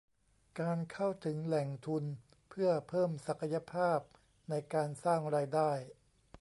[0.59, 2.03] การเข้าถึงแหล่งทุน
[2.49, 3.99] เพื่อเพิ่มศักยภาพ
[4.49, 5.71] ในการสร้างรายได้